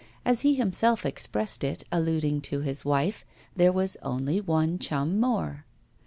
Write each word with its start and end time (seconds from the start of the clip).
As 0.25 0.41
he 0.41 0.55
himself 0.55 1.05
expressed 1.05 1.63
it, 1.63 1.83
alluding 1.91 2.41
to 2.49 2.61
his 2.61 2.83
wife, 2.83 3.23
there 3.55 3.71
was 3.71 3.97
only 4.01 4.41
one 4.41 4.79
chum 4.79 5.19
more. 5.19 5.65